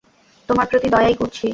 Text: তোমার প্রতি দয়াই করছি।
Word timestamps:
তোমার 0.49 0.65
প্রতি 0.67 0.87
দয়াই 0.89 1.15
করছি। 1.15 1.47